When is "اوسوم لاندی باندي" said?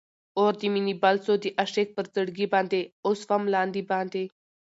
3.07-4.25